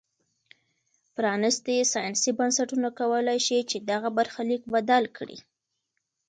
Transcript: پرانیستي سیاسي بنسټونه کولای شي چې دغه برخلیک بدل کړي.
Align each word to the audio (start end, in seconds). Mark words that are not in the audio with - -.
پرانیستي 1.15 1.77
سیاسي 1.93 2.31
بنسټونه 2.39 2.87
کولای 2.99 3.39
شي 3.47 3.59
چې 3.69 3.77
دغه 3.91 4.09
برخلیک 4.17 4.61
بدل 4.73 5.03
کړي. 5.17 5.37